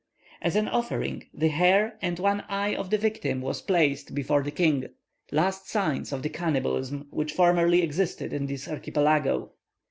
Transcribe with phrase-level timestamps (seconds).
[0.41, 4.49] As an offering the hair and one eye of the victim was placed before the
[4.49, 4.87] king;
[5.31, 9.51] last signs of the cannibalism which formerly existed in this archipelago.